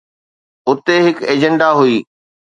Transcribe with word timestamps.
اتي 0.69 0.95
هڪ 1.05 1.17
ايجنڊا 1.29 1.69
هئي 1.79 1.97